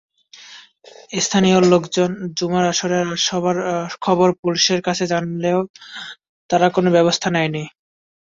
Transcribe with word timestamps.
স্থানীয় 1.19 1.57
লোকজন 1.71 2.09
জুয়ার 2.37 2.65
আসরের 2.71 3.07
খবর 4.01 4.27
পুলিশের 4.41 4.79
কাছে 4.87 5.03
জানালেও 5.11 5.59
তারা 6.49 6.67
কোনো 6.75 6.89
ব্যবস্থা 6.95 7.27
নেয়নি। 7.31 7.63